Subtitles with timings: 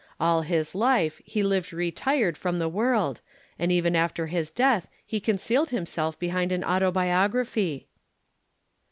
[0.19, 3.21] All his life he lived retired from the world,
[3.59, 7.85] and even after his death he concealed himself behind an autobiography."